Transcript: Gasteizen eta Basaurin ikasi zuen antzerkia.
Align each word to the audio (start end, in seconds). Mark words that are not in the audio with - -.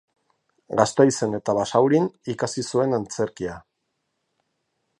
Gasteizen 0.79 1.35
eta 1.39 1.55
Basaurin 1.59 2.09
ikasi 2.35 2.65
zuen 2.73 2.99
antzerkia. 2.99 3.59